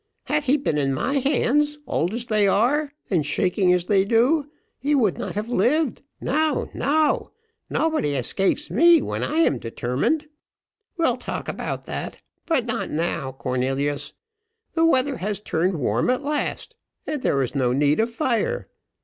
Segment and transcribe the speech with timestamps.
[0.23, 4.49] had he been in my hands, old as they are, and shaking as they do,
[4.79, 7.29] he would not have lived; no, no
[7.69, 10.27] nobody escapes me when I am determined.
[10.97, 14.13] We'll talk about that, but not now, Cornelius;
[14.73, 16.75] the weather has turned warm at last,
[17.05, 18.69] and there is no need of fire.